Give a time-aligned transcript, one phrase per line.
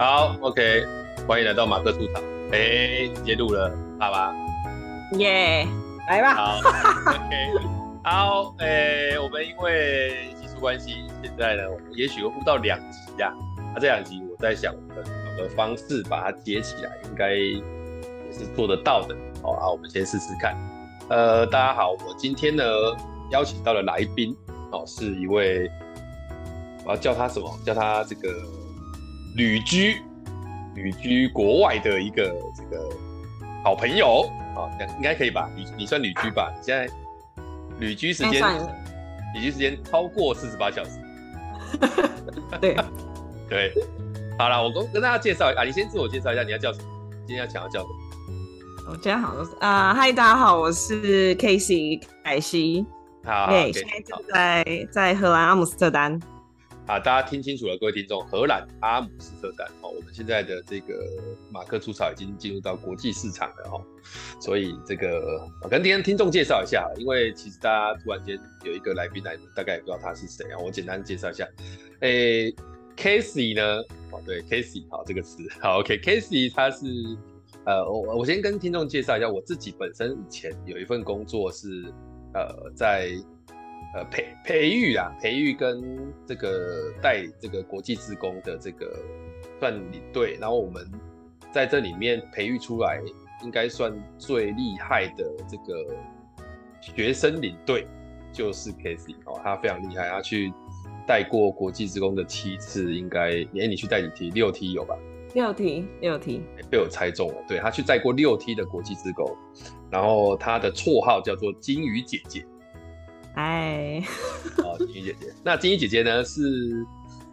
[0.00, 0.82] 好，OK，
[1.28, 2.22] 欢迎来到马克出场。
[2.52, 3.70] 哎、欸，直接录了，
[4.00, 4.34] 好吧？
[5.18, 5.68] 耶，
[6.08, 6.34] 来吧。
[6.34, 6.58] 好
[7.06, 7.68] ，OK，
[8.02, 8.66] 好，哎、
[9.10, 13.36] 欸，我们因为技术关系，现在呢，我们也许会录到两集呀、啊。
[13.58, 19.14] 那、啊、这两集，我在想，我们找个方式把它接起来，应该也是做得到的。
[19.42, 20.56] 好，好，我们先试试看。
[21.10, 22.64] 呃，大家好，我今天呢
[23.32, 24.34] 邀请到的来宾，
[24.72, 25.70] 哦，是一位，
[26.86, 27.54] 我要叫他什么？
[27.66, 28.30] 叫他这个。
[29.40, 30.02] 旅居
[30.74, 32.90] 旅居国外的一个这个
[33.64, 35.48] 好朋友，好，应该可以吧？
[35.56, 36.52] 你你算旅居吧？
[36.54, 36.86] 你现在
[37.78, 38.42] 旅居时间，
[39.34, 40.90] 旅居时间超过四十八小时。
[42.60, 42.76] 对
[43.48, 43.72] 对，
[44.38, 46.88] 好了，我跟跟大家介绍啊，你先自我介绍一下，你要叫什么？
[47.26, 48.90] 今天要想要叫什么？
[48.90, 52.84] 我今天好啊，嗨，大家好，我是 Casey 凯西，
[53.24, 56.20] 好，对，现在正在在荷兰阿姆斯特丹。
[56.90, 61.06] 啊，大家听清楚了，各位听众，荷兰阿姆斯特丹哦，我们现在的这个
[61.48, 63.80] 马克出草已经进入到国际市场了哦，
[64.40, 71.48] 所以这个我跟今天听众介绍一下，因为其实大家突然间有一个来宾来，大概也不知道他是谁啊，我简单介绍一下，
[72.00, 72.52] 诶、
[72.96, 76.86] Casey 呢，哦对，Casey 好这个词，好 OK，Casey 他是
[77.66, 81.84] 呃，我我先跟听众介绍一下，我自己本身以前有一份工作是
[82.34, 83.12] 呃在。
[83.92, 88.96] 呃，培培育啊，培育跟这个带这个国际职工的这个
[89.58, 90.88] 算领队，然后我们
[91.50, 93.02] 在这里面培育出来，
[93.42, 95.92] 应该算最厉害的这个
[96.80, 97.84] 学生领队，
[98.32, 100.52] 就是 Casey 哦，他非常厉害，他去
[101.04, 104.30] 带过国际职工的七次，应该，哎，你去带几梯？
[104.30, 104.96] 六梯有吧？
[105.34, 109.36] 六梯，六梯，被我猜中了，对，他去带过六梯的国际职工，
[109.90, 112.46] 然后他的绰号叫做金鱼姐姐。
[113.40, 114.02] 哎，
[114.58, 115.32] 哦，金鱼姐姐。
[115.42, 116.22] 那金鱼姐姐呢？
[116.22, 116.84] 是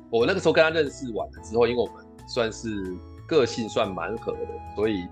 [0.10, 2.96] 我那个时候跟她认识完了之后，因为我们算是
[3.28, 5.06] 个性算蛮合的，所以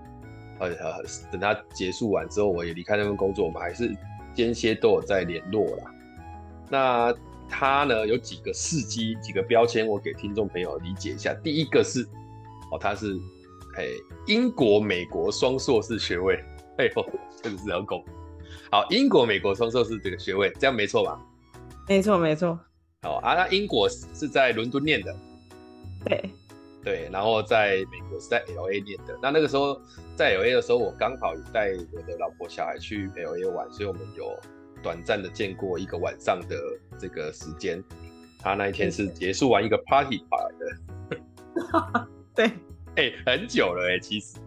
[0.58, 3.94] 呃呃，等她结束完之后，我也离开那份工作，我们还是
[4.34, 5.94] 间歇都有在联络啦。
[6.70, 7.14] 那
[7.46, 11.34] 她呢，有几个事迹、几个标签，我给听众朋友理解一下。
[11.44, 12.08] 第一个是
[12.72, 13.14] 哦，她是
[13.76, 13.84] 哎
[14.26, 16.42] 英国、美国双硕士学位，
[16.78, 17.06] 哎呦，
[17.42, 18.10] 这个是很恐怖。
[18.70, 21.20] 好，英国、美国双硕士这个学位，这样没错吧？
[21.88, 22.58] 没错，没错。
[23.02, 25.14] 好啊，那英国是在伦敦念的，
[26.04, 26.30] 对，
[26.82, 29.16] 对，然后在美国是在 LA 念的。
[29.22, 29.80] 那那个时候
[30.16, 34.36] 在 LA 的时候，我刚好也带我的老婆小孩去 LA 玩，所以我们有
[34.82, 36.56] 短暂的见过一个晚上的
[36.98, 37.82] 这个时间。
[38.40, 42.46] 他那一天是结束完一个 party 跑来的， 对，
[42.96, 44.38] 哎、欸，很久了哎、欸，其实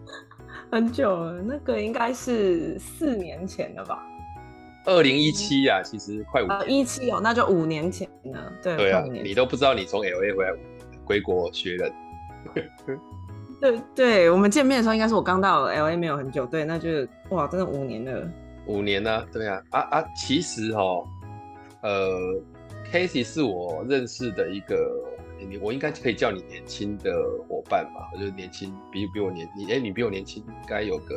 [0.70, 4.06] 很久了，那个应该是四年前了吧。
[4.90, 6.48] 二零一七呀，其实快五。
[6.66, 8.52] 一七哦，那就五年前了。
[8.60, 10.52] 对对啊，你都不知道你从 L A 回来
[11.04, 11.92] 归国学人。
[13.60, 16.44] 对对，我们见面的时候应该是我刚到 L A 没有很久。
[16.44, 18.28] 对，那就是哇，真的五年了。
[18.66, 19.26] 五年呢、啊？
[19.32, 20.04] 对啊啊啊！
[20.16, 21.06] 其实哦，
[21.82, 22.40] 呃
[22.92, 24.76] ，Casey 是我认识的一个，
[25.38, 27.12] 你我应该可以叫你年轻的
[27.48, 28.10] 伙伴吧？
[28.12, 31.14] 我就是年轻，比比我年你哎、欸，你比我年轻，应该有个。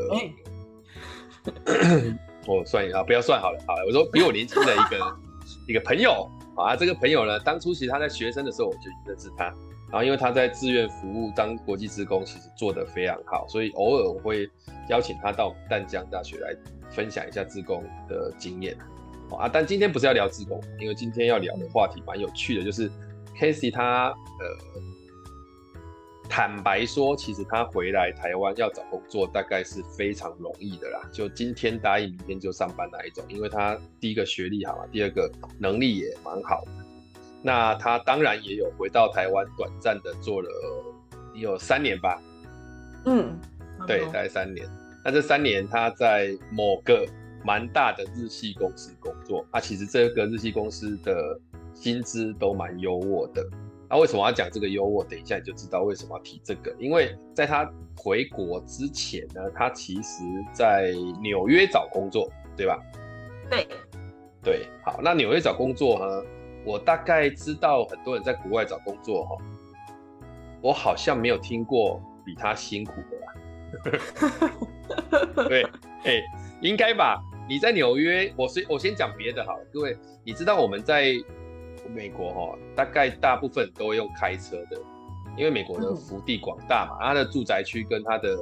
[2.45, 3.59] 欸我算一下，不要算好了。
[3.67, 5.17] 好了，我说比我年轻的一个
[5.67, 9.45] 一个朋友啊，这个朋友呢，当初其实他在学生的时候我就认识他，
[9.91, 14.49] 然后因为他在志愿服务当国际职工，其实做得非常好，所以偶尔我会
[14.89, 16.55] 邀请他到淡江大学来
[16.91, 18.77] 分享一下志工的经验
[19.37, 19.47] 啊。
[19.47, 22.89] 但今天不是要聊志工，因为今天要聊的话题蛮有趣的，就是
[23.39, 24.92] Casey 他呃。
[26.29, 31.01] 坦白说，其实他回来台湾要找工作，大概是非常容易的啦。
[31.11, 33.23] 就今天答应，明天就上班那一种。
[33.27, 35.29] 因为他第一个学历好嘛，第二个
[35.59, 36.63] 能力也蛮好。
[37.41, 40.49] 那他当然也有回到台湾，短暂的做了
[41.35, 42.21] 有三年吧。
[43.05, 43.37] 嗯，
[43.85, 44.67] 对，大概三年。
[45.03, 47.05] 那这三年他在某个
[47.43, 49.45] 蛮大的日系公司工作。
[49.51, 51.37] 啊，其实这个日系公司的
[51.73, 53.45] 薪资都蛮优渥的。
[53.89, 55.03] 那、啊、为什么要讲这个优渥？
[55.07, 56.75] 等一下你就知道为什么要提这个。
[56.79, 60.91] 因为在他回国之前呢，他其实在
[61.21, 62.27] 纽约找工作，
[62.57, 62.81] 对吧？
[63.51, 63.67] 对，
[64.41, 66.23] 对，好，那纽约找工作呢，
[66.65, 69.37] 我大概知道很多人在国外找工作哈，
[70.61, 73.33] 我好像没有听过比他辛苦的啦。
[75.47, 75.63] 对，
[76.03, 76.23] 哎、欸，
[76.61, 77.21] 应该吧？
[77.47, 81.13] 你在纽约，我先我先讲别的好了，各位，你知道我们在。
[81.89, 84.79] 美国哈，大概大部分都会用开车的，
[85.37, 88.37] 因为美国的幅地广大嘛，它的住宅区跟它的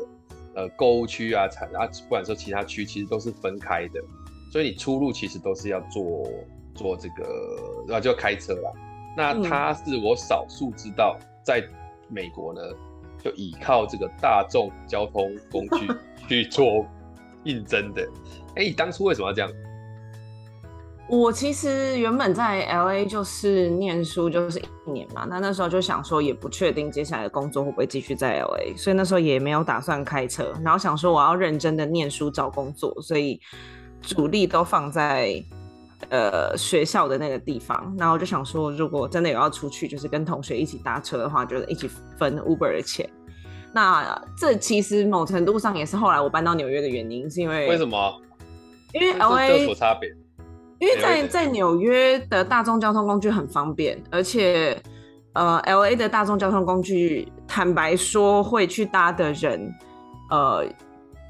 [0.55, 4.01] 呃购物区啊、产啊，不管说其他区，其实都是分开的，
[4.51, 6.27] 所以你出入其实都是要坐
[6.75, 8.71] 坐这个，然后就开车啦。
[9.15, 11.61] 那他是我少数知道在
[12.07, 12.61] 美国呢
[13.21, 15.87] 就依靠这个大众交通工具
[16.29, 16.85] 去做
[17.43, 18.01] 应征的。
[18.55, 19.51] 哎、欸，你当初为什么要这样？
[21.11, 25.27] 我其实原本在 LA 就是念书，就是一年嘛。
[25.29, 30.53] 那那时候就想说，也不确定接下来的工作会不会继续在 LA，所以那时候也没有打算开车。
[30.63, 33.37] 然后想说我要认真的念书找工作，所以
[34.01, 35.43] 主力都放在
[36.07, 37.93] 呃学校的那个地方。
[37.99, 43.09] 然后就想说，如果真的有要出去，就是跟同学一起搭车的话，就是一起分 Uber 的钱。
[43.73, 48.13] 那这其实某程度上也是后来我搬到纽约的原因，是因为为什么？
[48.93, 50.09] 因为 LA 有所差别。
[50.81, 54.75] 因为在在纽约的大众交通工具很方便，而且
[55.33, 59.71] 呃，L A 的大众交通工具，坦白说会去搭的人，
[60.31, 60.65] 呃，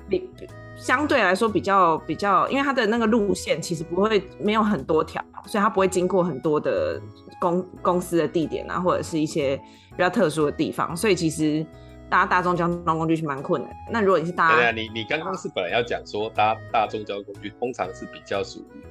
[0.07, 0.30] 比
[0.77, 7.00] 相对来说比较比较，因为它的那个路线其实不会没有很多条，所以它不会经过很多的
[7.42, 9.57] 公公司的地点啊，或者是一些
[9.92, 11.63] 比较特殊的地方，所以其实
[12.09, 13.69] 搭大众交通工具是蛮困难。
[13.92, 18.90] 那如果你是搭，对啊，你你刚刚是本来要讲说搭大众交通工具通常是比较属于。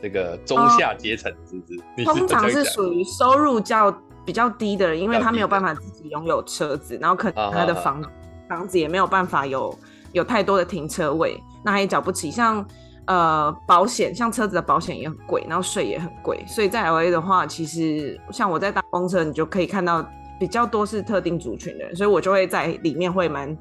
[0.00, 1.78] 那个中下阶层是不是？
[2.08, 3.90] 哦、通常是属于收入较
[4.24, 8.10] 比较低的人，因为他没有办法自己拥有车子，然后可能他的房、啊、
[8.48, 9.76] 房子也没有办法有
[10.12, 12.30] 有太多的停车位，那他也缴不起。
[12.30, 12.64] 像
[13.06, 20.06] 呃保险，像车子的保险也很贵，然后税也很贵，所以在 LA 的话，其实像我在搭公车，你就可以看到
[20.38, 23.56] 比较多是特定族群的人，所以我就会在里面会蛮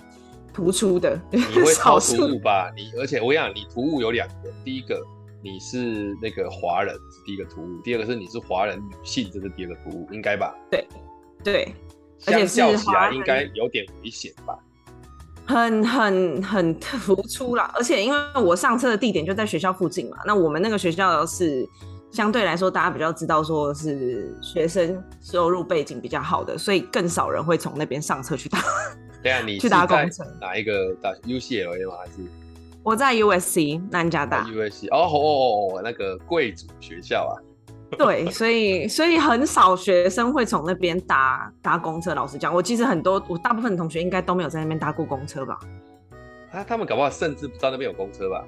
[0.53, 1.17] 突出的。
[1.31, 2.69] 你会 超突兀吧？
[2.75, 5.01] 你而且我想你突兀有两个，第一个。
[5.43, 10.55] 你是那个华人是第一个突兀，第二个是你是华人女性，这是第二个突兀，应该吧？
[10.71, 10.87] 对，
[11.43, 11.73] 对，
[12.17, 14.57] 相较起来应该有点危险吧？
[15.45, 21.65] 很很很突出啦，而且因为我上车的地点就在学校附近嘛，那我们那个学校是
[22.11, 28.59] 相对来说大家比较知道说是学生收入背景比较好的，所以更少人会从那边上车去搭。
[29.23, 31.95] 对啊，你去搭公车哪一个大？UCLA 吗？
[32.03, 32.13] 还是？
[32.87, 37.35] 我在 USC 南加大，USC 哦哦哦，那个贵族学校啊。
[37.97, 42.15] 对，所以所以很少学生会从那边搭搭公车。
[42.15, 45.59] 老实讲，我其实很多，我大部分同学应该都没有在那边搭过公车吧？
[46.53, 48.45] 啊，他们搞不好甚至不知道那边有公车吧？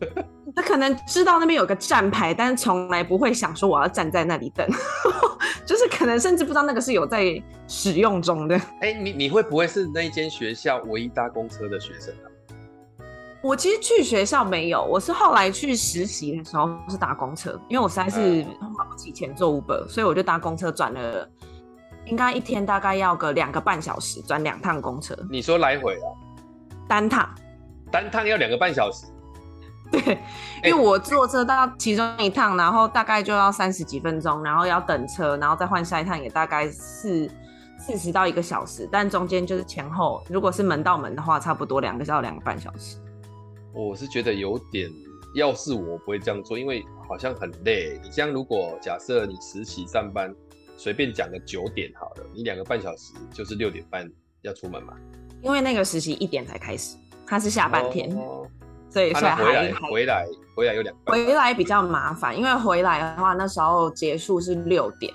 [0.54, 4.68] 他可能知道那边有个站牌，但是从来不会想说我要站在那里等，
[5.64, 8.54] 就是可能甚至不知道那个是有在使用中的。
[8.82, 12.28] 哎、欸，你你会不会是那一间学校唯一搭公车的学生啊？
[13.40, 18.44] 我其实去学校没有，我是后来去实习的时候是搭公车，因为我实在是
[18.76, 21.28] 花不起钱坐 Uber，所以我就搭公车转了，
[22.06, 25.16] 应该一天大概要个两个半小时转两趟公车。
[25.30, 26.06] 你说来回啊？
[26.88, 27.28] 单趟，
[27.92, 29.06] 单趟要两个半小时？
[29.92, 30.18] 对，
[30.64, 37.30] 因为我坐车到其中一趟，然后大概就要三十几分钟，然后要等车，然后再换下一趟也大概是
[37.78, 42.96] 四十到一个小时，但中间就是前后，如果是门到门的话，差不多两个到两个半小时。
[43.86, 44.90] 我是觉得有点，
[45.34, 47.98] 要是我不会这样做，因为好像很累。
[48.02, 50.34] 你这样如果假设你实习上班，
[50.76, 54.10] 随便讲个九点好了，你两个半小时就是六点半
[54.42, 54.94] 要出门嘛。
[55.42, 58.44] 因为那个实习一点才开始，他是下半天，哦、
[58.90, 65.14] 所以所以还回来回来回来有两回来比较麻烦，因为回来的话那时候结束是六点。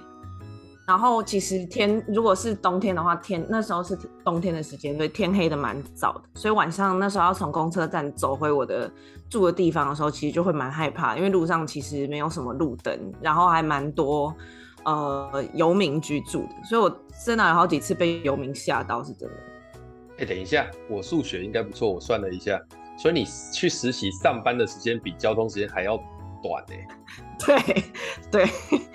[0.86, 8.92] 然后其实天如果是冬天的话，天那时候是冬天的时间，所以天黑的蛮早的，所以晚上那时候要从公车站走回我的
[9.30, 14.36] 住的地方的时候，其实就会蛮害怕，因为路上其实没有什么路灯，然后还蛮多
[14.84, 16.94] 呃游民居住的，所以我
[17.26, 19.36] 真的有好几次被游民吓到，是真的。
[20.18, 22.60] 哎，等一下，我数学应该不错，我算了一下，
[22.98, 25.96] 所以你去实习上班的时间比交通时间还要
[26.44, 26.76] 短呢？
[27.40, 27.84] 对
[28.30, 28.50] 对，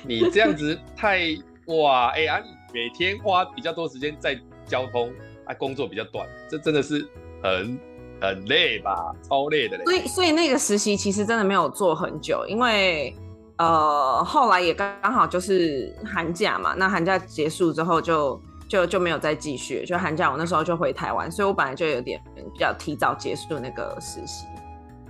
[0.07, 1.35] 你这样子太。
[1.68, 2.40] 哇，哎、欸、啊，
[2.72, 5.12] 每天花比较多时间在交通，
[5.44, 7.06] 啊，工作比较短，这真的是
[7.42, 7.78] 很
[8.20, 9.84] 很累吧，超累的嘞。
[9.84, 13.14] 所以，所以那个实习其实真的没有做很久，因为
[13.58, 24.46] 呃，后来也刚刚好就是寒假嘛，那寒假结束之后就就就没有再继续，就寒假我那时候就回台湾，所以我本来就有点比较提早结束那个实习，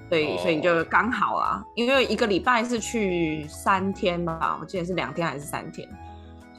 [0.08, 5.88] 所以、哦、所以就刚好啊，因为一个礼拜是去三天吧，我记得是两天还是三天。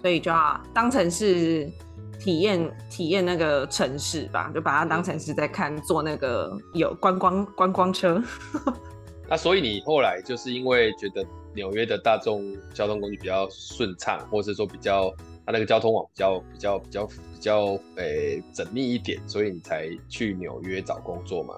[0.02, 1.70] 所以就要当成是
[2.20, 8.22] 体验体验那个城市吧，就把它当成是在看坐那个有观光观光车。
[9.28, 15.14] 那所以你后来就是因为觉得纽约的大众交通工具比较顺畅，或是说比较
[15.46, 21.54] 它那个交通网比较比较比较比较诶缜密一点，所以你才去纽约找工作吗？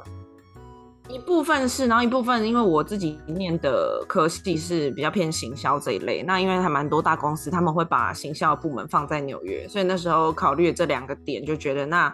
[1.11, 12.13] 一部分是，然后一部分因为我自己念的科系是比较偏行销这一类，那因为还蛮多大公司他们会把行销部门放在纽约，所以那时候考虑这两个点，就觉得那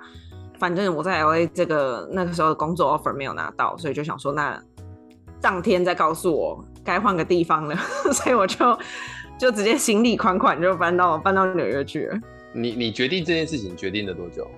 [0.58, 4.60] 反正我在 LA 这个那个时候的工作 offer 没有拿到，所以就想说那
[5.40, 7.76] 当天再告诉我该换个地方了，
[8.12, 8.78] 所以我就
[9.38, 12.20] 就直接行李款款就搬到搬到纽约去了。
[12.54, 14.50] 你你决定这件事情决定了多久？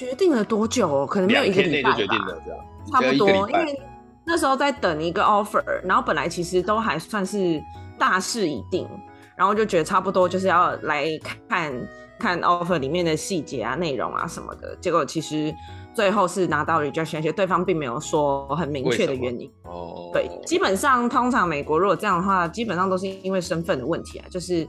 [0.00, 1.06] 决定了多久？
[1.06, 1.94] 可能没有一个礼拜吧。
[1.94, 3.50] 就决定了这样，差不多。
[3.50, 3.78] 因为
[4.24, 7.62] 那时候在等一个 offer，然后本来其实都还算是
[7.98, 8.88] 大势已定，
[9.36, 11.06] 然后就觉得差不多就是要来
[11.46, 11.70] 看
[12.18, 14.74] 看 offer 里面的细节啊、内容啊什么的。
[14.80, 15.54] 结果其实
[15.92, 19.52] 最后是拿到 rejection，而且对方并没有说很明确的原因。
[19.64, 20.08] 哦。
[20.14, 24.66] 对，基本上通常美国如果这样的话，基本上都是因为身份的问题啊，就是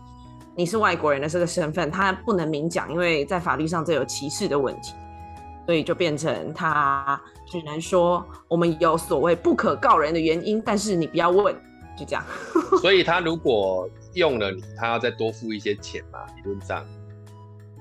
[0.58, 4.94] 你是外国人的这个身份，他不能明讲，因为在法律上这有歧视的问题。
[5.72, 7.18] 所以就变成他
[7.50, 11.56] 只能说我们有所谓不可告人的原因，但是你不要问，
[11.98, 12.22] 就这样。
[12.82, 16.20] 所以他如果用了你，他要再多付一些钱嘛？
[16.36, 16.86] 理论上，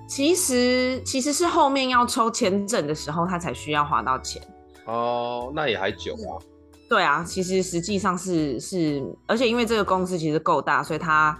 [0.08, 4.40] 其实其实是后面要抽签证的时候，他才需要花到钱。
[4.84, 6.38] 哦，那也还久啊。
[6.88, 11.36] 对啊，其实实际上是是，而且因为这个公司其实够大，所以他。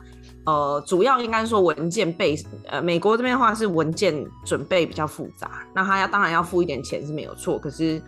[0.50, 8.02] 呃，主要应该说文件备，呃，美国这边的话是文件准备比较复杂，那他要当然要付一点钱是没有错，可是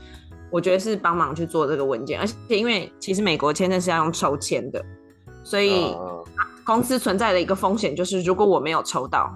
[0.50, 4.84] 我觉得是帮忙去做这个文件，而且因为其实美国签证是要用抽签的，
[5.44, 5.96] 所以
[6.64, 9.32] 公司存在的一个风险就是如果我没有抽到，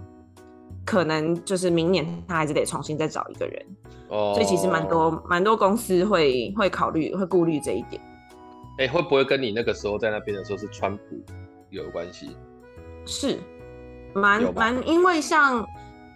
[0.85, 3.67] 可能就是明年他还是得重新再找一个人，
[4.09, 8.03] 哦，所以其实蛮多蛮多公司会会考虑会顾虑这一点。
[8.79, 11.03] 哎，会不会跟你那个时候在那边的时候是川普
[11.71, 12.37] 有关系？
[13.07, 13.39] 是，
[14.15, 15.65] 蛮蛮，因为像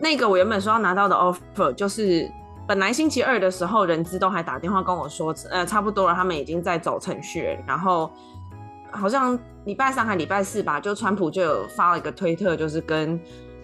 [0.01, 2.29] 那个我原本说要拿到的 offer，就是
[2.67, 8.11] 本来星期二的时候，人资都还打电话跟我说，呃，差不多了，他们已经在走程序，然后
[8.91, 13.21] 好像礼拜三还礼拜四吧，就川普就有发了一个推特，就是跟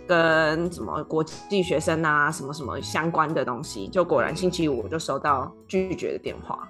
[0.07, 6.69] 跟什么国际学生啊，什么什么相关的东西，就果然星期五我就收到拒绝的电话。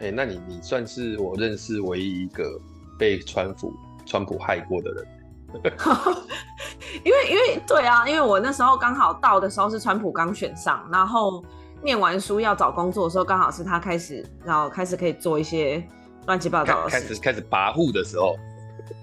[0.00, 2.60] 哎、欸，那你你算是我认识唯一一个
[2.98, 3.72] 被川普
[4.04, 5.06] 川普害过的人。
[7.04, 11.42] 因为因为对啊，因为我那时候刚好到的时候是川普刚选上，然后
[11.82, 15.82] 念完书要找工作的时候，刚好是他开始，然后开始可以做一些
[16.26, 18.36] 乱七八糟的事，开始开始跋扈的时候，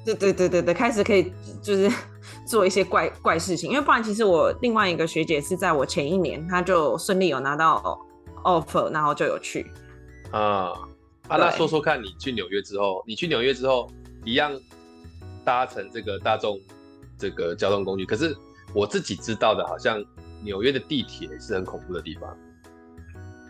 [0.05, 1.91] 对对对对对，开始可以就是
[2.45, 7.99] 做一些怪怪事情，因为不然其实我另外一个学姐是在我前一年，她就顺利有拿到
[8.43, 9.65] offer，然后就有去
[10.31, 10.71] 啊
[11.27, 13.89] 啊，那说说看你去纽约之后，你去纽约之后
[14.23, 14.51] 一样。
[15.49, 16.59] 搭乘这个大众
[17.17, 18.37] 这个交通工具，可是
[18.71, 19.99] 我自己知道的，好像
[20.43, 22.37] 纽约的地铁是很恐怖的地方。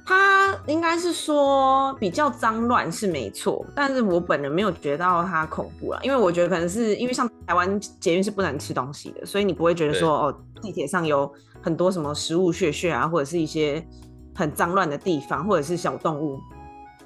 [0.05, 11.29] 它应该是说比较脏乱是没错，但是我本人没有觉得到它恐怖啊，因为我觉得可能是因为像台湾捷运是不能吃东西的，所以你不会觉得说哦，地铁上有
[11.61, 13.85] 很多什么食物屑屑啊，或者是一些
[14.33, 16.39] 很脏乱的地方，或者是小动物。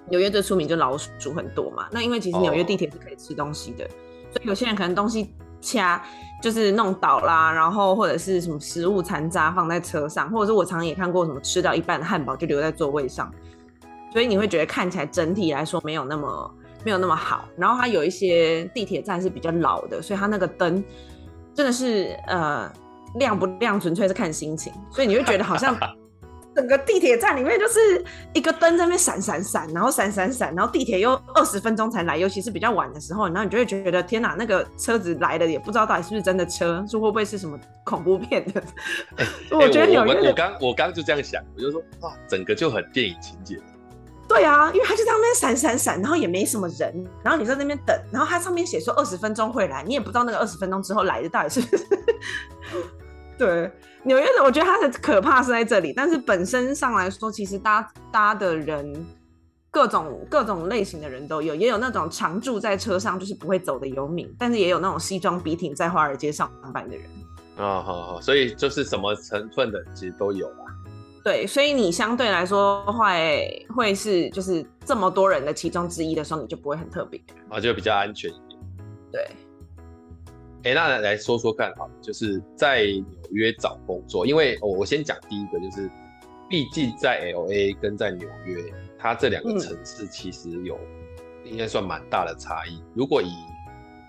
[0.09, 3.83] 纽约最出名就老鼠很多嘛，那因为其实纽约地铁是可以吃东西的。
[3.85, 4.02] 哦
[4.33, 6.01] 所以有些人可能东西掐
[6.41, 13.31] 就是弄倒啦，然后或者是什么食物残渣放在车上，或者是我常常也看过什么吃到一半的汉堡就留在座位上，
[14.11, 16.51] 所以你会觉得看起来整体来说没有那么
[16.83, 17.45] 没有那么好。
[17.55, 20.83] 然后它有一些地铁站是比较老的，所以它那个灯
[21.53, 22.69] 真的是呃
[23.15, 25.77] 亮不亮纯粹是看心情，所以你会觉得好像。
[26.55, 38.61] 整个地铁站里面就是一个灯在那边闪闪闪，然后闪闪闪，然后地铁又二十分钟才来，尤其是比较晚的时候，然后你就会觉得天哪，那个车子来了也不知道到底是不是真的车，说会不会是什么恐怖片的？
[39.17, 43.59] 欸 我觉得有我我刚我刚就这样想，我就说哇，整个就很电影情节。
[44.25, 51.87] 对啊，因为他就在那边闪闪闪，然后也没什么人，然后你在那边等，然后他上面写说二十分钟会来，你也不知道那个二十分钟之后来的到底是不是。
[53.37, 53.71] 对。
[54.05, 58.93] 纽约的，我觉得它的可怕是在这里，但是本身上来说，其实搭搭的人，
[59.71, 67.05] 各种各种类型的人都有，也有那种常住在车上就是不会走的游民，但是也有那种西装笔挺在华尔街上班的人。
[67.55, 70.65] 啊，好好，所以就是什么成分的其实都有啦。
[71.23, 78.59] 对，所以你相对来说会会是就是这么多人的其中之一的时候，你就不会很特别啊，就比较安全一点。
[79.11, 79.27] 对。
[80.63, 85.89] 哎、欸，那来说说看，好，就是在纽约找工作，因为我我先讲第一个，就是
[86.49, 88.63] 毕竟在 LA 跟在纽约，
[88.97, 90.79] 它这两个城市其实有
[91.43, 92.81] 应该算蛮大的差异。
[92.95, 93.33] 如果以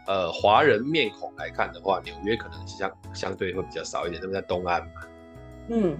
[0.07, 4.93] 呃华人面孔来看的话，纽约可能相相对会比较少一点，都在东岸嘛。
[5.71, 5.97] 嗯。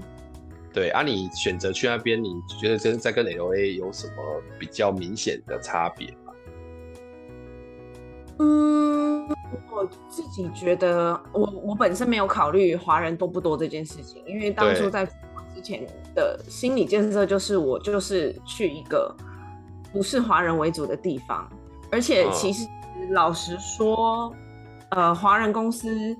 [0.73, 6.33] 对啊，你选择去那边，你觉得跟在跟 LA 有什么比较明显的差别吗？
[8.41, 8.94] 嗯，
[9.71, 15.05] 我自己觉得我，我我本身没有考虑华人多不多这件事情，因为当初在
[15.55, 19.15] 之前的心理建设就是我就是去一个
[19.93, 21.49] 不是华人为主的地方，
[21.91, 22.67] 而且其实
[23.11, 24.33] 老实说，
[24.91, 26.17] 嗯、呃，华人公司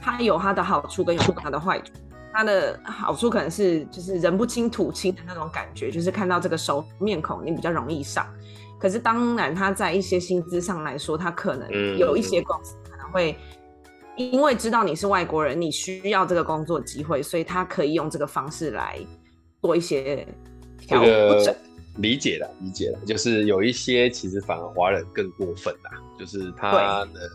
[0.00, 1.92] 它有它的好处跟有它的坏处。
[2.30, 8.24] 它的好处可能是就是人不清土清的那种感觉，就是看到这个熟面孔，你比较容易上。
[8.78, 11.68] 可是当然，他在一些薪资上来说，他可能
[11.98, 13.36] 有一些公司可能会
[14.16, 18.98] 因为知道你是外国人，你需要这个工作机会，所以他可以用这个方式来
[19.60, 20.26] 做一些
[20.78, 21.44] 调整。
[21.44, 21.58] 这个
[21.96, 27.28] 理解了，理解了，就是有一些其实反而华人更过分啦，就是他的，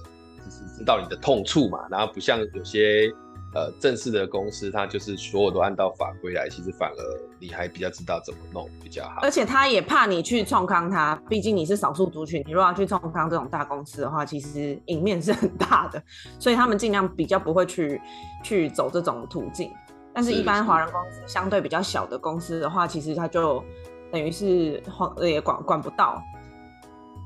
[0.43, 3.11] 就是知道你的痛处嘛，然后不像有些。
[3.55, 9.21] 呃，正式的公司，它就是所有都按照法规来，其实反而你还比较知道怎么弄比较好。
[9.21, 16.01] 而且他也怕你去冲康他，毕竟你是少数族群，你如果要去冲康这种大公司的话，其实赢面是很大的，
[16.39, 18.01] 所以他们尽量比较不会去
[18.43, 19.71] 去走这种途径。
[20.15, 23.63] 但是，一般华人公司相对比较小的公司的话，其实他就
[24.11, 24.81] 等于是
[25.21, 26.23] 也管管不到。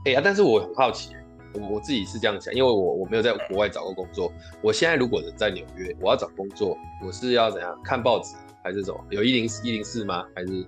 [0.06, 1.14] 哎呀，但是我很好奇。
[1.54, 4.32] 我我自己是这样想，因为我我没有在国外找过工作。
[4.62, 9.00] 我现在如果人在纽约，我要找工作，我是要怎样看报纸还是什么？
[9.10, 10.26] 有一零一零四吗？
[10.36, 10.66] 还是？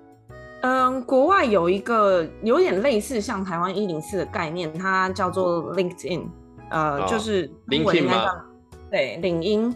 [0.62, 6.28] 嗯，国外有一个有点类似像台湾一零四的概念，它叫做 LinkedIn，
[6.70, 8.36] 呃，哦、就是英文应该叫
[8.92, 9.76] 对领英。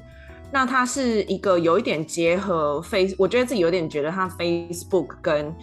[0.52, 5.54] 那它是一个有一点结合 Face，我觉得自己有点觉得它 Facebook 跟。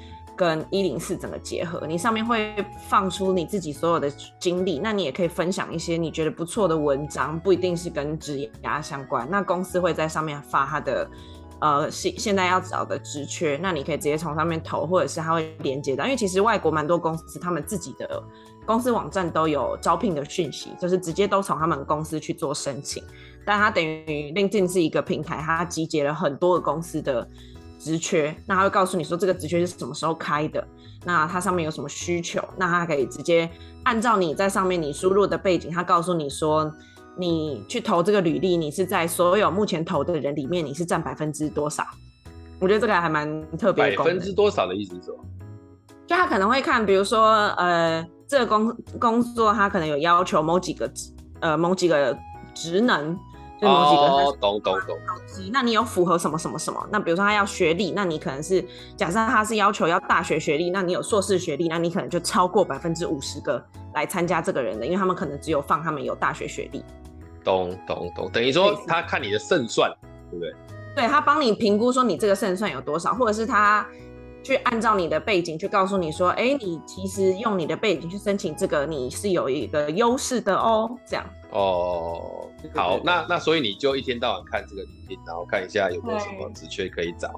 [0.41, 2.55] 跟一零四整个结合，你上面会
[2.89, 8.51] 放出你自己所有的经历，那你也可以分享一些你觉得不错的文章，不一定是跟职业
[8.83, 9.29] 相关。
[9.31, 11.11] 那公司会在上面发他的
[11.61, 18.23] 呃现现在要找的职缺，那你可以直接从上面投，或者是他会连接到，因为其实外国蛮多公司他们自己的
[18.65, 23.05] 公司网站都有招聘的讯息，就是直接都从他们公司去做申请。
[23.45, 27.29] 但它等于毕竟是一个平台，它集结了很多个公司的。
[27.81, 30.63] 职缺，那他会告诉你说这个职缺是什么时候开的，
[31.07, 33.49] 那它上面有什么需求，那他可以直接
[33.85, 36.71] 按照你在上面你输入的背景，他告诉你说
[37.17, 41.83] 你去投这个履历，你是在所有目前投的人里面，你是占百分之多少？
[42.61, 43.97] 我觉得这个还蛮特别。
[43.97, 45.17] 百分之多少的意思是什么？
[46.07, 52.15] 就他可能会看，比如说呃，这个工工作他可能有要求某几个职呃某几个
[52.53, 53.19] 职能。
[53.61, 54.99] 就某几个哦，懂懂懂。
[55.53, 56.89] 那你有符合什么什么什么？
[56.91, 58.65] 那比如说他要学历，那你可能是
[58.97, 63.63] 假设他是要求要大学学历，那你有硕士学历，那你可能就超过百分之五十个
[63.95, 66.85] 来参加这个人的，因为他们可能只有放他们有大学学历。
[67.45, 69.91] 懂懂懂，等于说他看你的胜算，
[70.31, 70.55] 对不对？
[70.95, 73.87] 对，他帮你评估说你这个胜算有多少，或者是他
[74.43, 81.25] 去按照你的背景去告诉你说，哎、欸，你其实用你的背景去申请这个，你是有一个优势的哦，这样。
[81.51, 82.47] 哦。
[82.75, 87.31] 好，那那所以你就一天到晚看这个 LinkedIn，然后看一下有没有什么职缺可以找。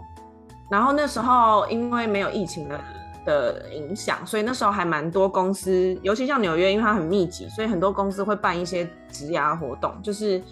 [0.69, 2.81] 然后那时候因为没有疫情的
[3.25, 10.43] 的影响，所以那时候还蛮多公司，尤其像纽约，因为它很密集，所以很多公司会办一些职涯活动，就是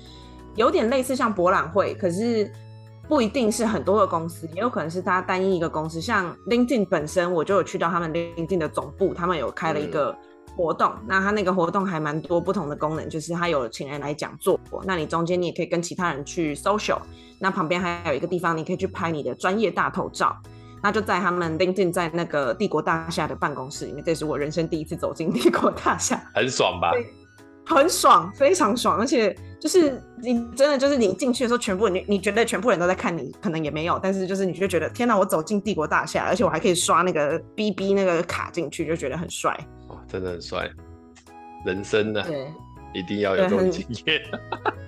[0.55, 2.49] 有点类似像博览会，可是
[3.11, 6.01] 不一定是很多个公司，也有可能是它单一一个公司。
[6.01, 10.11] 像 LinkedIn 本身，我就有去到他们 LinkedIn 的总部，他们有开了一个。
[10.12, 10.16] 嗯
[10.57, 16.99] 活动，那他那个活动还蛮多不同的功能，就是他有请人来讲座，那你中间你也可以跟其他人去 social，
[17.38, 20.37] 那旁边还有一个地方你可以去拍你的专业大头照，
[20.83, 26.90] 那就在他们 LinkedIn 在那个帝国大厦的办公室里面，这是我人生第一次走进帝国大厦，很爽吧？
[27.74, 39.56] 很爽，非常爽，而且就是你真的就是你进去的时候，全部你你觉得全部人都在看你，可能也没有，但是就是你就觉得天哪，我走进帝国大厦，而且我还可以刷那个 BB 那个卡进去，就觉得很帅。
[40.09, 40.68] 真的很帅，
[41.64, 42.46] 人生呢，对，
[42.92, 44.20] 一定要有这种经验，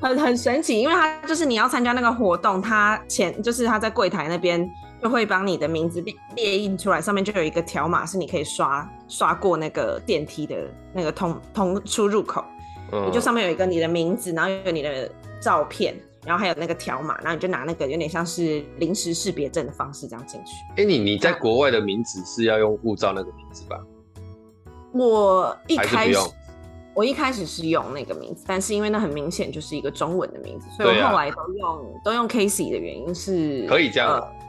[0.00, 4.68] 很很神奇，因为他就是你要参加那个活动，他前就是他在柜台那边
[5.00, 10.56] 就会帮你的名字列列印出来，上面就有一个条码是你可以刷刷过那个电梯的
[10.92, 12.44] 那个通通出入口，
[12.92, 20.52] 嗯，你就上面有一个你的名字，然后有你的照片，然后还有那个条码，然后你就拿那个有点像是临时识别证的方式这样进去。
[20.76, 23.80] 哎，你你在国外的名字是要用护照那个名字吧？
[24.92, 26.18] 我一开始，
[26.94, 34.42] 我一开始是用那个名字，但是因为那很明显就是一个中文的名字，所以我后来都用、啊、都用 Casey 的原因是可以这样、呃。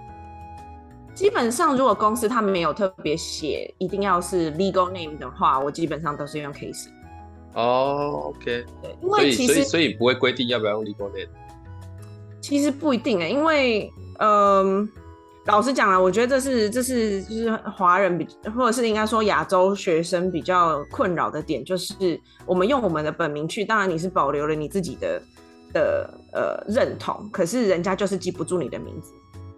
[1.15, 6.89] 基本上，如果公司他们没有特别写一定要是 legal name 的话，我基本上都是用 Casey。
[7.53, 11.29] 哦，OK，对，因为其实所以，所以不会规定要不要用 legal name。
[12.41, 14.79] 其实不一定哎、欸，因为嗯。
[14.79, 14.87] 呃
[15.45, 25.21] 老实讲啊，我觉得这是这是就是华人比，或者是应该说亚洲学生比较困扰的点，就是我们用我们的本名去，当然你是保留了你自己的
[25.73, 29.11] 的呃认同，可是人家就是记不住你的名字。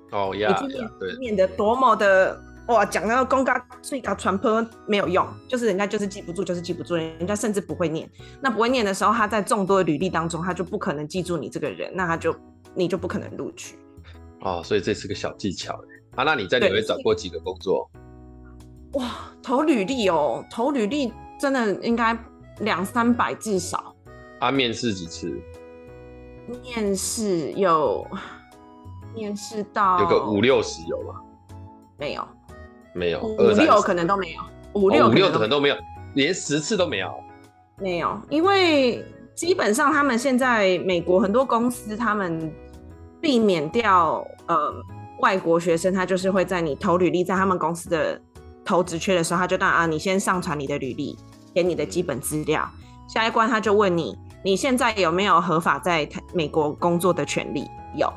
[0.09, 8.09] 哦呀，你念的多么的哇，讲那个公告最高传播没有用，就是人家就是记不住，就是记不住，人家甚至不会念。
[8.41, 12.35] 那不会念的时候，他在众多的履历当中，他就不可能记住你这个人，那他就
[12.73, 13.75] 你就不可能录取。
[14.41, 15.79] 哦，所以这是个小技巧
[16.15, 16.23] 啊。
[16.23, 17.87] 那你在纽约找过几个工作？
[18.93, 19.11] 哇，
[19.43, 22.17] 投履历哦，投履历真的应该
[22.61, 23.95] 两三百至少。
[24.39, 25.39] 啊，面试几次？
[26.63, 28.07] 面试有，
[29.13, 31.21] 面试到有个五六十有吗？
[31.97, 32.27] 没有，
[32.95, 34.41] 没有，五六可能都没有，
[34.73, 35.75] 五六五六可能都没有，
[36.15, 37.13] 连十次都没有。
[37.77, 39.05] 没有，因为
[39.35, 42.51] 基本上他们现在美国很多公司他们。
[43.21, 44.71] 避免掉呃
[45.19, 48.21] 外国学生，他就是会在你投履历在他们公司的
[48.63, 51.17] 投职缺的时候，他就当啊，你先上传你的履历，
[51.51, 52.69] 给你的基本资料。
[53.07, 57.65] 下一关他就问你，你现在有没有合法在美国工作的权利？
[57.95, 58.13] 有。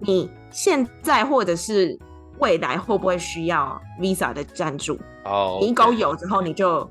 [0.00, 1.96] 你现在或者是
[2.40, 4.98] 未来会不会需要 visa 的赞助？
[5.24, 6.90] 哦，你勾有之后，你就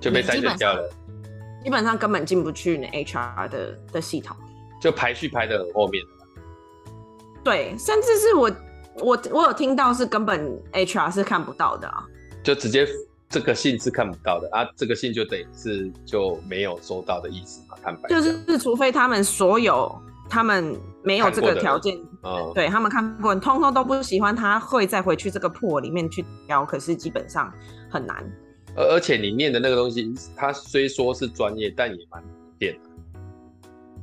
[0.00, 0.88] 就被筛选掉了。
[1.62, 4.36] 基本上根本进不去那 HR 的的系统，
[4.80, 6.02] 就排序排的很后面。
[7.42, 8.50] 对，甚至是我
[9.00, 12.04] 我我有听到是根本 HR 是看不到的啊，
[12.42, 12.86] 就直接
[13.28, 19.92] 这个信是看不到的啊，这个信就等于是就没有收到的意思嘛，坦白就是是除非他们所有
[20.28, 27.50] 他们没有这个条件，哦，对他们看过，通通都不喜欢，他会再回去这个破里面去挑，可是基本上
[27.88, 28.16] 很难。
[28.74, 32.22] 而而且你念的那个东西，他虽说是专业，但也蛮。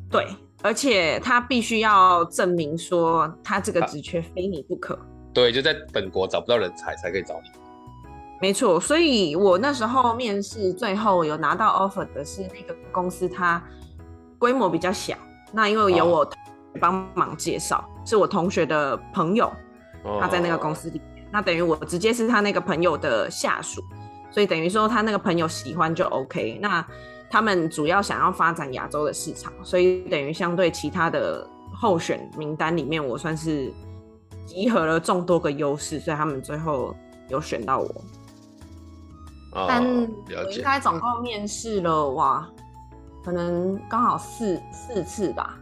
[0.10, 0.26] 对。
[0.62, 4.98] 而且他必须要证明说他这个职缺非你不可。
[5.34, 7.50] 对，就在本国找不到人才才可以找你。
[8.40, 13.62] 没错，所以我那时候面试最后有拿到 offer 的是那个公司，它
[14.40, 15.18] 规模比较小。
[15.52, 16.26] 那因为有我
[16.80, 19.52] 帮忙介绍，哦、是我同学的朋友，
[20.20, 21.26] 他在那个公司里面。
[21.26, 23.84] 哦、那等于我直接是他那个朋友的下属，
[24.32, 26.60] 所以等于说他那个朋友喜欢就 OK。
[26.62, 26.86] 那。
[27.32, 33.74] 他们主要想要发展亚洲的市场，所以等于相对其他的候选名单里面，我算是
[34.46, 36.96] 集合了众多个优势，所以他们最后
[37.30, 37.88] 有选到我。
[39.54, 42.48] 哦、但我应该总共面试了哇，
[43.26, 45.58] 可能刚好四四次吧。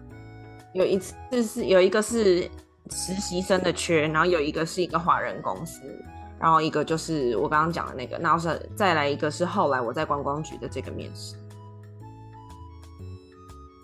[0.73, 2.43] 有一次是有一个是
[2.89, 5.81] 实习生的缺，然后有一个是一个华人公司，
[6.39, 11.35] 然后一个就是我刚刚讲的那个，然后是再来一个是后来我在观光局的这个面试。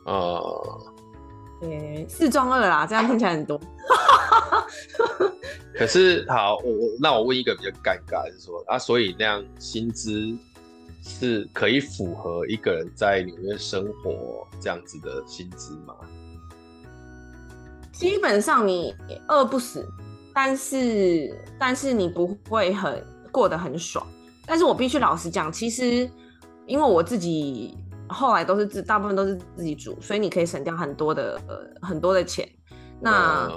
[0.06, 0.80] 哦，
[1.60, 3.60] 对，四中二啦，这样听起来很多。
[5.76, 10.36] 可是好，我我那我问一个比较尴尬，就是说啊，所以那样薪资
[11.04, 15.94] 是可以符合一个人在纽约生活这样子的薪资吗？
[17.98, 18.96] 基本上你
[19.28, 19.84] 饿不死，
[20.34, 24.06] 但是但是你不会很过得很爽。
[24.46, 26.10] 但是我必须老实讲，其实
[26.68, 27.76] 因为我自己。
[28.10, 32.48] 后来都是自，大部分都是自己煮，所以你可以省掉很多的呃很多的钱。
[33.02, 33.52] 那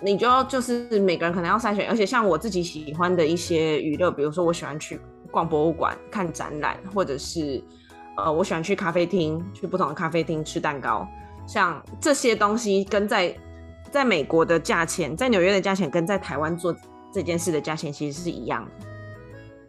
[0.00, 4.98] 你就要就是每个人可能要筛选，而且像我自己喜欢的一些娱乐，比如说我喜欢去
[5.30, 7.62] 逛博物馆、看展览，或者是
[8.16, 11.06] 呃我喜欢去咖啡厅，去不同的咖啡厅吃蛋糕。
[11.46, 13.36] 像这些东西跟在
[13.90, 16.74] 在美国的价钱，在纽约的价钱跟在台湾做
[17.12, 18.86] 这件事的价钱其实是一样的，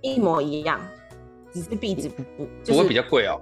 [0.02, 0.80] 一模一样，
[1.52, 3.40] 只是币值不不、就是、不会比较贵哦。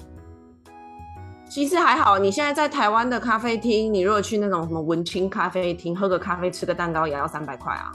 [1.49, 7.91] 其实还好，你现在在台湾的咖啡厅，你如果去那种什么文青咖啡厅，喝个咖啡，吃个蛋糕，也要三百块啊。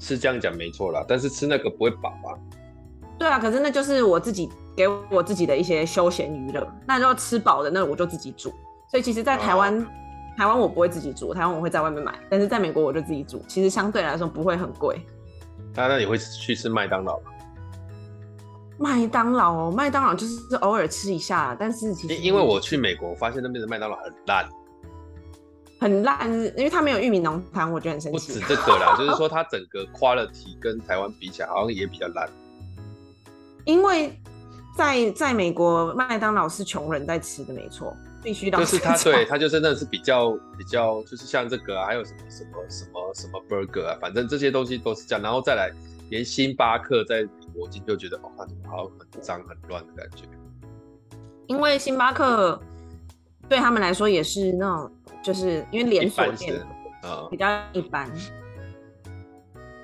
[0.00, 2.34] 是这样讲没错啦，但是吃那个不会饱啊？
[3.16, 6.66] 对啊，可是那就是我自己给我自己的一些休闲娱乐。
[6.84, 8.52] 那如果吃饱的，那我就自己煮。
[8.90, 9.86] 所以其实，在台湾，哦、
[10.36, 12.18] 台湾我不会自己煮，台湾我会在外面买。
[12.28, 15.00] 但是在美国，我就自己煮，其实相对来说不会很贵。
[15.74, 17.30] 那那你会去吃麦当劳吗？
[18.78, 24.48] 麦当劳哦，麦当劳就是偶尔吃一下，但是其实因为我去美国，我发现那边的麦当劳很烂，
[25.78, 28.32] 很烂，因为它没有玉米浓汤，我觉得很神奇。
[28.32, 32.28] 不止这个啦， 就是说它整个 quality 跟台湾比起来，好像也比较烂。
[33.64, 34.18] 因为
[34.76, 38.58] 在在美国，麦当劳是穷人在吃的，没错，必须的。
[38.58, 45.70] 就是他，对他就真的是比较比较，就是像这个啊，还有什么什么什么什么 burger 啊，反正这些东西都是这样，然后再来
[46.10, 47.28] 连星巴克在。
[47.54, 50.24] 我今就觉得哦，它怎么好像很脏很乱的感觉。
[51.48, 52.58] 因为星巴克
[53.46, 54.90] 对他们来说也是那种，
[55.22, 56.58] 就是因为连锁店，
[57.30, 58.10] 比较一般。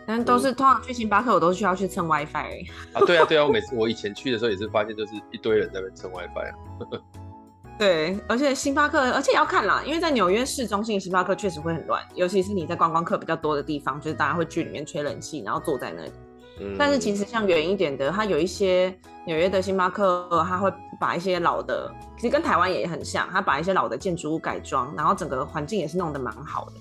[0.07, 2.66] 但都是通常去星巴克，我都需要去蹭 WiFi。
[2.94, 6.55] 啊，对啊，对啊，我每次我以前去的时候也是发现，就是一堆人在那边蹭 WiFi 啊。
[7.78, 16.12] 对，而且星巴克，而且也要看啦，因为在纽约市中心，星巴克确实会很乱，尤其是你在观光客比较多的地方，就是大家会去里面吹冷气，然后坐在那里。
[16.60, 18.92] 嗯、但是其实像远一点的，它有一些
[19.24, 26.72] 纽约的星巴克，它会把一些老的，其实跟台湾也很像，它把一些老的建筑物改装，然后整个环境也是弄得蛮好的。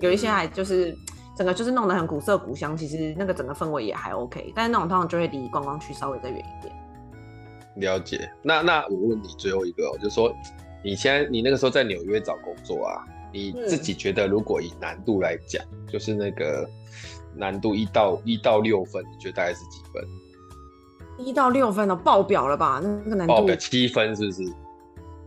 [0.00, 0.96] 有一些还就是
[1.36, 4.50] 整个就是弄得很古色古香，其实那个整个氛围也还 OK。
[4.56, 6.74] 但是那种通常就会离观光区稍微再远一点。
[7.80, 10.34] 了解，那那我问你最后一个，就是说，
[10.84, 16.68] 你现在你那个时候在纽约找工作啊，你自己觉得如果以难度来讲，嗯、就是那个
[17.34, 20.04] 难度一到一到六分，你觉得大概是几分？
[21.18, 22.80] 一到六分哦爆表了吧？
[22.82, 24.42] 那个难度爆表七分是不是？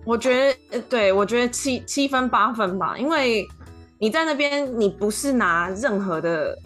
[0.05, 3.47] 我觉得，对，我觉得七七分八分吧，因为
[3.99, 6.57] 你在那边，你不是拿任何的，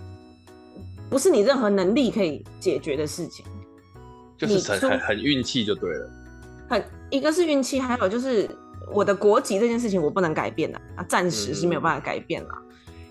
[1.09, 3.45] 不是你任何能力可以解决的事情。
[4.37, 6.09] 就是很很很运气就对了，
[6.69, 8.49] 很一个是运气，还有就是
[8.91, 12.49] 我的国籍这件事情我不能改变的啊，暂时是没有办法改变了。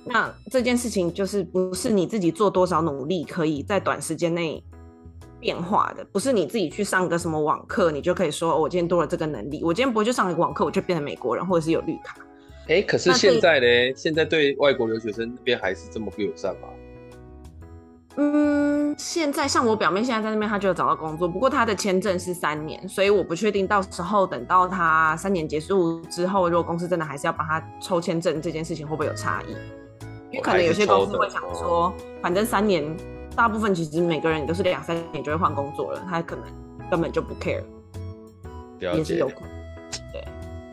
[0.06, 4.62] 嗯、那这件事情就是不是你自己做多少努力可以在短时间内
[5.40, 12.16] 变化的，不是你自己去上个什么网课，你就可以说、哦、我今天多了这个能力，我今天不会去上一个网课，我就变成美国人或者是有绿卡。
[12.66, 13.94] 哎、欸，可是现在呢？
[13.94, 16.68] 现在对外国留学生那边还是这么不友善吗？
[18.16, 18.63] 嗯，
[18.98, 29.52] 现在像我表妹现在在那边，她就有找到工作，不过她的签证是三年，所以我不确定到时候等到她三年结束之后，如果公司真的还是要帮她抽签证，这件事情会不会有差异？
[30.30, 32.84] 因为可能有些公司会想说，反正三年，
[33.36, 36.44] 大部分其实每个人都是两三年就会换工作了，他可能
[36.90, 37.62] 根本就不 care，
[38.80, 39.50] 也是有可能。
[40.12, 40.24] 对，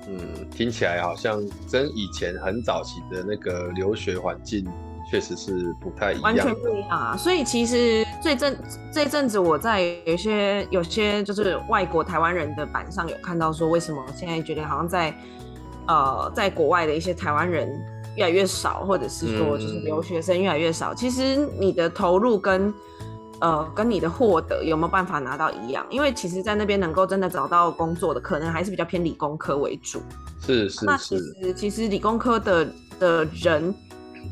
[0.08, 1.40] 嗯，听起来好像
[1.72, 4.68] 跟以前很早期的那个留学环境。
[5.12, 7.18] 确实是不太一样，完全不一样啊！
[7.18, 8.58] 所以其实这阵
[8.94, 15.14] 这阵子我在有些有些就是外国台湾人的版上有看到说，为什么现在觉得好像在
[15.86, 17.70] 呃在国外的一些台湾人
[18.16, 20.94] 越来越少，或者是说就是留学生越来越少。
[20.94, 22.74] 嗯、其实你的投入跟
[23.42, 25.86] 呃跟你的获得有没有办法拿到一样？
[25.90, 30.02] 因为其实，在那边能够真的找到工作的，可能还是比较偏理工科为主。
[30.40, 30.86] 是是是。
[30.86, 33.76] 那其实其实理工科的的人。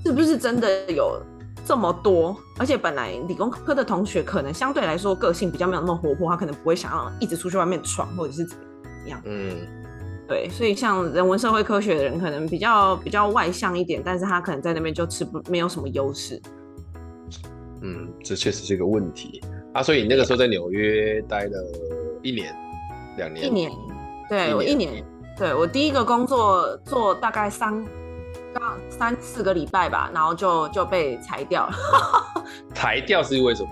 [0.05, 1.21] 是不是真的有
[1.65, 2.35] 这么多？
[2.57, 9.21] 而且本来理工科的同学可能相对来说个性比较没有那么活泼，他可能不会想要一直出去外面闯，或者是怎么样。
[9.25, 9.55] 嗯，
[10.27, 16.41] 对，所以像人文社会科学的人可能比较比较外向一点，但是他可能在那边就吃不没有什么优势。
[17.81, 19.41] 嗯，这确实是一个问题
[19.73, 19.83] 啊。
[19.83, 21.63] 所以你那个时候在纽约待了
[22.23, 22.55] 一年、
[23.17, 23.45] 两年？
[23.45, 23.71] 一年，
[24.29, 24.55] 对。
[24.55, 25.03] 我一年，
[25.37, 27.85] 对，我第一个工作做大概三。
[28.59, 31.73] 刚三四个礼拜吧，然后就就被裁掉了。
[32.75, 33.69] 裁掉是因为什么？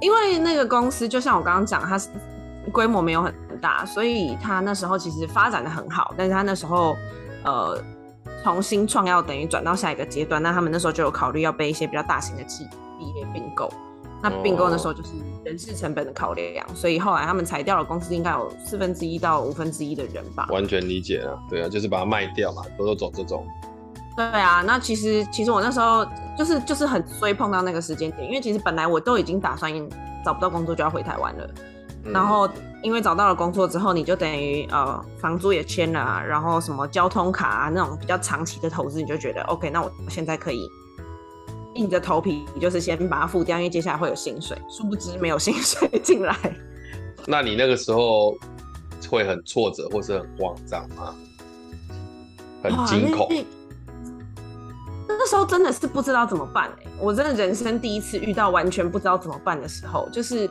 [0.00, 2.08] 因为那个公司就像我刚刚讲，它是
[2.72, 6.94] 规模没有很大，所以它那时候其实发展的很好，但是它那时候
[7.44, 7.82] 呃
[8.44, 13.72] 重新创要等于转到下一个阶段，那他们那时候就有考虑要被一些比较大型的企业并购。
[14.22, 15.10] 那并购那时候就是
[15.44, 20.46] 人事成本的考量，所以后来他们裁掉了公司，应该有四分之一到五分之一的人吧。
[20.50, 23.46] 完全理解了，对啊，就是把它卖掉嘛，都都走这种。
[24.16, 26.06] 对啊，那其实其实我那时候
[26.38, 29.70] 就是就是很衰碰到那个时间点，因为其实本来我都已经打算
[30.24, 31.50] 找不到工作就要回台湾了，
[32.04, 32.48] 嗯、然后
[32.82, 40.66] 因为找到了工作之后，你就等于呃房租也签了，啊，然后什么交通卡啊那种比较长期的投资，你就觉得 OK，那我现在可以
[41.74, 46.34] 硬着头皮，就是先把它付掉，因为接下来会有薪水，殊不知没有薪水进来。
[47.26, 48.34] 那你那个时候
[49.10, 51.14] 会很挫折或是很慌张吗？
[52.62, 53.28] 很惊恐。
[55.26, 60.48] 那时候真的是不知道怎么办哎、欸，我真的人生第一次遇到完全不知道怎么办的时候，就是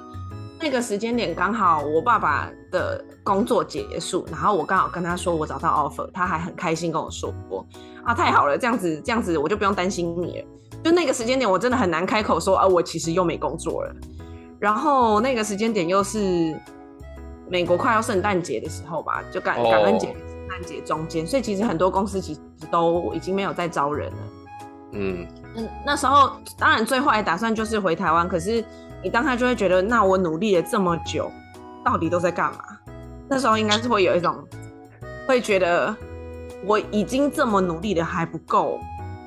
[0.60, 7.66] 那个时间点刚好我爸爸的工作结束，然后我刚好跟他说我找到 offer，他还很开心跟我说过
[8.04, 10.46] 啊，太好了，这样子这样子我就不用担心你了。
[10.84, 13.96] 就那个时间点我真的很难开口说啊，我其实又没工作了。
[14.60, 16.54] 然后那个时间点又是
[17.50, 24.18] 美国快要圣诞节的时候吧，就感感恩节、圣诞节中间，所以其实很多公司其实都已经没有在招人了。
[24.96, 25.28] 嗯
[25.58, 28.64] 嗯，那时候当然最坏的打算就是回台湾，可是
[29.04, 31.32] 你当下就会觉得，那我努力了这么久，
[31.84, 32.60] 到底都在干嘛？
[33.30, 34.36] 那时候应该是会有一种
[35.28, 35.96] 会觉得
[36.66, 38.80] 我已经这么努力了还不够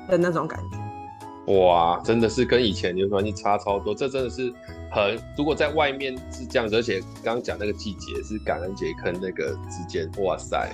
[0.09, 1.53] 的那种感觉。
[1.53, 4.53] 哇，真的是跟以前有关系差超多，这真的是
[4.91, 10.69] 很，如果在外面是这样子，而且刚刚讲那个季节是感恩节跟那个之间，哇塞，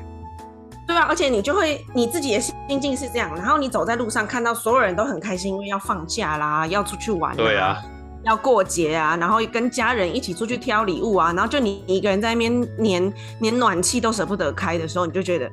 [0.88, 7.82] 对啊，而且你就会你自己的心境是这样，然后你走在路上看到所有人都很开心，因为要放假啦，要出去玩，对啊，
[8.24, 15.48] 要过节啊，然后跟家人一起出去挑礼物啊，然后就你一个人在那边连连暖气都舍不得开的时候，你就觉得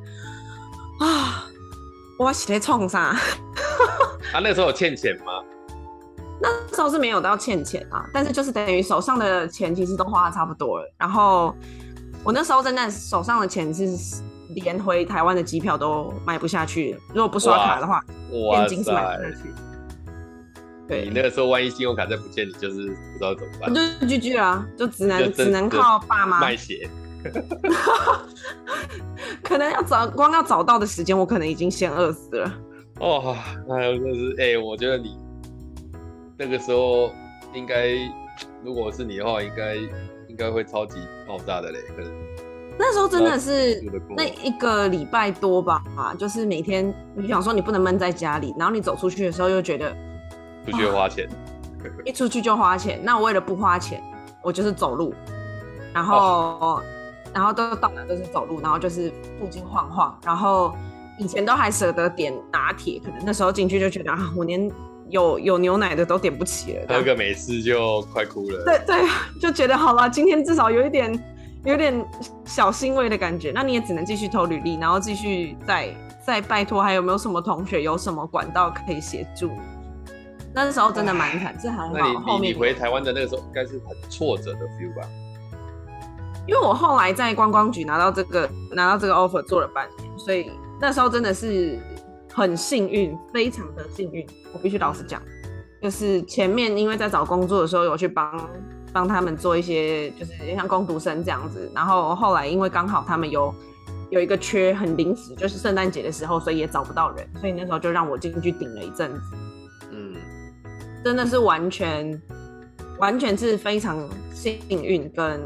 [1.00, 1.46] 啊，
[2.18, 3.16] 我是在冲啥？
[4.30, 5.32] 他、 啊、那时候有欠钱吗？
[6.42, 11.56] 那时候是没有到欠钱啊，但是就是等于手上的钱其实都花的差不多了，然后
[12.22, 14.22] 我那时候真的手上的钱是。
[14.54, 18.04] 连回台湾的机票都买不下去，如果不刷卡的话，
[18.56, 19.52] 现金是买不下去。
[20.88, 23.72] 对，你那个时候万一信用卡再不见，你就是不知道怎么办。
[23.72, 26.88] 就 GG 啊，就只能只能靠爸妈卖血。
[29.44, 32.52] 可能要找光要找到的时间，我可能已经先饿死了。
[32.98, 33.36] 哦，
[33.68, 35.16] 那真是哎，我觉得你
[36.36, 37.12] 那个时候
[37.54, 37.92] 应该，
[38.64, 39.76] 如果是你的话，应该
[40.28, 42.12] 应该会超级爆炸的嘞，可能。
[42.78, 43.82] 那时候真的是
[44.16, 49.94] 那一个礼拜多吧，啊，就是每天你想说你不能闷在家里，然后你走出去的时候又觉得
[50.64, 51.28] 出去花钱，
[52.04, 52.98] 一出去就花钱。
[53.02, 54.02] 那我为了不花钱，
[54.42, 55.14] 我就是走路，
[55.92, 56.82] 然后、哦、
[57.32, 60.18] 然后都到哪都是走路，然后就是附近晃晃。
[60.24, 60.74] 然后
[61.18, 64.70] 以前都还舍得点拿铁，可能那时候进去就觉得啊，我连
[65.10, 68.64] 有有牛奶的都点不起了，喝个美式就快哭了。
[68.64, 69.08] 对对，
[69.40, 71.12] 就觉得好了，今天至少有一点。
[71.64, 72.04] 有点
[72.44, 75.94] 小欣慰的感觉，那你也只能继续投履历，然后继续再
[76.24, 79.50] 再拜托，还有没有什么同学有什么管道可以协助？
[80.52, 81.90] 那时候真的蛮惨，这还好。
[81.94, 85.08] 那你后面你回台湾的那个时候，应该是很挫折的 feel 吧？
[86.48, 91.78] 因为我后来在观光局拿到这个拿到这个 offer 做了半年，所以那时候真的是
[92.32, 94.26] 很幸运，非常的幸运。
[94.52, 95.22] 我必须老实讲，
[95.80, 98.50] 就是前面因为在找工作的时候有去帮。
[98.92, 103.54] 帮他们做一些，就是像工读生这样子，然后后来因为刚好他们有
[104.10, 109.20] 有一个缺很临时，就是圣诞节的时候，所以也找不到人，所以那时候就让我进去顶了一阵子。
[109.90, 110.14] 嗯，
[111.02, 112.20] 真的是完全
[112.98, 115.40] 完全是非常幸运跟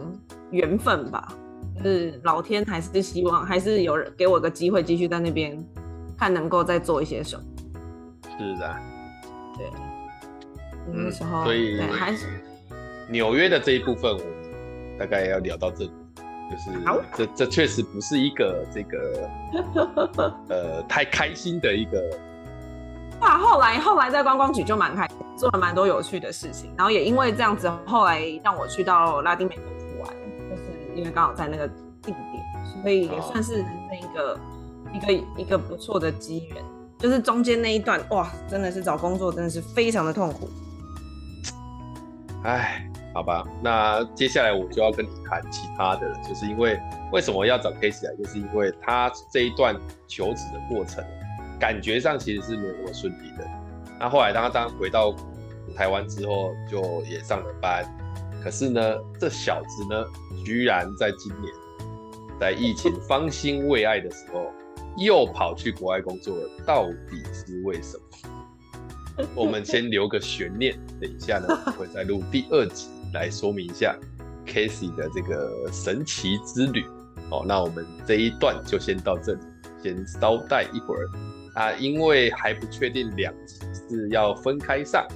[0.51, 1.29] 缘分吧，
[1.77, 5.57] 就是老天还是希望还是有人给我个机会继续在那边
[6.19, 7.43] 看能够再做一些什么。
[8.37, 8.77] 是的，
[9.57, 9.71] 对，
[10.93, 12.27] 那时候、嗯、所以对还是。
[13.09, 15.93] 纽约的这一部分，我们大概要聊到这里，
[16.51, 16.71] 就是
[17.15, 19.31] 这这确实不是一个这个
[20.49, 22.03] 呃太开心的一个。
[23.21, 30.11] 哇，后来后来在观光局就蛮开心，做了蛮多有趣的事情，然后也因为这样子，后来让我去到拉丁美洲去玩，
[30.51, 30.65] 就是
[30.95, 31.67] 因为刚好在那个
[32.03, 32.45] 地点，
[32.83, 34.41] 所以也算是人生一个、哦、
[34.93, 36.63] 一个一个不错的机缘。
[36.99, 40.49] 就是中间那一段，哇，真的是找工作真的是非常的痛苦。
[42.47, 42.91] 哎。
[43.15, 46.79] 好吧，那接下来我就要跟你谈其他的了，就是因为
[47.13, 49.75] 为什么要找 Casey 来，就是因为他这一段
[50.07, 51.03] 求职的过程，
[51.59, 53.49] 感觉上其实是没有那么顺利的。
[53.99, 55.15] 那后来当他当回到
[55.75, 57.87] 台湾之后，就也上了班，
[58.45, 58.83] 可是呢，
[59.19, 60.05] 这小子呢，
[60.45, 61.51] 居然在今年
[62.39, 64.53] 在疫情方兴未艾的时候，
[64.99, 68.36] 又跑去国外工作了，到底是为什么？
[69.35, 72.89] 我们先留个悬念，等一下呢，我会再录第二集。
[73.15, 73.97] 来说明一下
[74.45, 76.85] Casey 的这个神奇之旅
[77.31, 77.45] 哦。
[77.47, 79.41] 那我们这一段就先到这里，
[79.83, 81.09] 先稍待一会儿
[81.55, 85.07] 啊，因为还不确定两集是要分开上，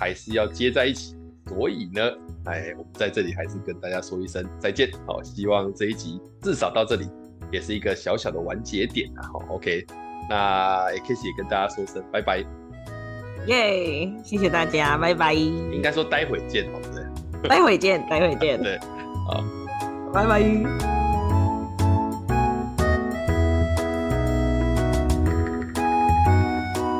[0.00, 1.14] 还是要接在一起，
[1.46, 2.02] 所以呢，
[2.46, 4.90] 哎，我们在这里还是跟大家说一声再见。
[5.06, 7.06] 好，希望这一集至少到这里
[7.52, 9.22] 也是一个小小的完结点啊。
[9.32, 9.86] 好，OK，
[10.28, 12.63] 那 Casey 也跟大家说声拜拜。
[13.46, 15.32] 耶，谢谢大家，拜拜。
[15.32, 16.88] 应该说待会见，对不
[17.42, 17.48] 对？
[17.48, 18.60] 待会见，待会见。
[18.62, 18.78] 对，
[19.26, 19.44] 好，
[20.12, 21.03] 拜拜。